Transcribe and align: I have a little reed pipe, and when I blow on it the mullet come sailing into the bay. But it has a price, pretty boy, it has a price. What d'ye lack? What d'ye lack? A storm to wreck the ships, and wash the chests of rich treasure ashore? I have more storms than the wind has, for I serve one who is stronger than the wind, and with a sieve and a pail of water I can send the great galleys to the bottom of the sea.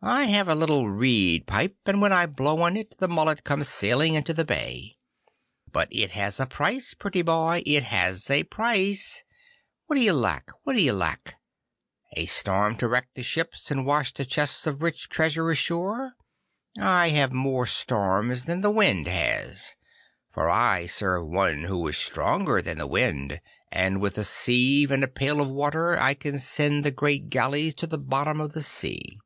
I 0.00 0.24
have 0.26 0.46
a 0.48 0.54
little 0.54 0.88
reed 0.88 1.44
pipe, 1.48 1.76
and 1.86 2.00
when 2.00 2.12
I 2.12 2.26
blow 2.26 2.62
on 2.62 2.76
it 2.76 2.96
the 2.98 3.08
mullet 3.08 3.42
come 3.42 3.64
sailing 3.64 4.14
into 4.14 4.32
the 4.32 4.44
bay. 4.44 4.94
But 5.72 5.88
it 5.90 6.12
has 6.12 6.38
a 6.38 6.46
price, 6.46 6.94
pretty 6.94 7.20
boy, 7.22 7.64
it 7.66 7.82
has 7.82 8.30
a 8.30 8.44
price. 8.44 9.24
What 9.86 9.96
d'ye 9.96 10.12
lack? 10.12 10.50
What 10.62 10.74
d'ye 10.74 10.92
lack? 10.92 11.34
A 12.12 12.26
storm 12.26 12.76
to 12.76 12.86
wreck 12.86 13.08
the 13.14 13.24
ships, 13.24 13.72
and 13.72 13.84
wash 13.84 14.12
the 14.14 14.24
chests 14.24 14.68
of 14.68 14.82
rich 14.82 15.08
treasure 15.08 15.50
ashore? 15.50 16.12
I 16.78 17.08
have 17.08 17.32
more 17.32 17.66
storms 17.66 18.44
than 18.44 18.60
the 18.60 18.70
wind 18.70 19.08
has, 19.08 19.74
for 20.30 20.48
I 20.48 20.86
serve 20.86 21.26
one 21.26 21.64
who 21.64 21.84
is 21.88 21.96
stronger 21.96 22.62
than 22.62 22.78
the 22.78 22.86
wind, 22.86 23.40
and 23.72 24.00
with 24.00 24.16
a 24.16 24.22
sieve 24.24 24.92
and 24.92 25.02
a 25.02 25.08
pail 25.08 25.40
of 25.40 25.50
water 25.50 25.98
I 25.98 26.14
can 26.14 26.38
send 26.38 26.84
the 26.84 26.92
great 26.92 27.30
galleys 27.30 27.74
to 27.74 27.88
the 27.88 27.98
bottom 27.98 28.40
of 28.40 28.52
the 28.52 28.62
sea. 28.62 29.18